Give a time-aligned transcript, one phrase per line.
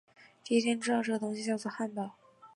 [0.43, 2.15] 第一天知道这东西叫作汉堡